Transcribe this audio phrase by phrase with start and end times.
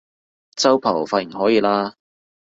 [0.55, 1.93] 周柏豪髮型可以喇